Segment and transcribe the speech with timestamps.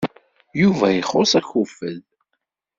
[0.61, 2.03] Yuba ixuṣṣ agguffed.